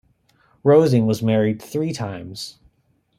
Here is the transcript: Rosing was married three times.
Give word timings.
Rosing 0.63 1.05
was 1.05 1.21
married 1.21 1.61
three 1.61 1.93
times. 1.93 2.57